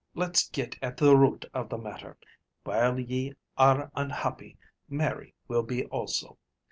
[0.15, 2.17] Let's get at the root of the matter.
[2.63, 4.57] While ye are unhappy,
[4.89, 6.39] Mary will be also.